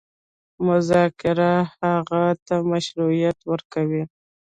[0.67, 1.51] مذاکره
[1.83, 4.03] هغوی ته مشروعیت ورکوي.